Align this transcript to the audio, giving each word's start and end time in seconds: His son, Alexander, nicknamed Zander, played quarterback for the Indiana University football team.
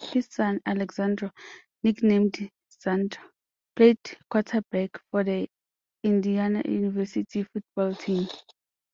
His 0.00 0.28
son, 0.30 0.60
Alexander, 0.64 1.32
nicknamed 1.82 2.48
Zander, 2.70 3.16
played 3.74 3.98
quarterback 4.30 5.00
for 5.10 5.24
the 5.24 5.48
Indiana 6.04 6.62
University 6.64 7.42
football 7.42 7.92
team. 7.96 8.28